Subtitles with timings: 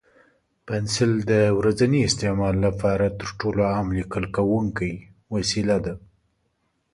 [0.67, 4.91] پنسل د ورځني استعمال لپاره تر ټولو عام لیکل کوونکی
[5.33, 5.93] وسیله ده.